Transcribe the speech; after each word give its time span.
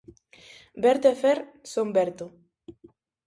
Berto 0.83 1.07
e 1.13 1.15
Fer 1.21 1.39
son 1.71 1.87
"Verto". 1.97 2.25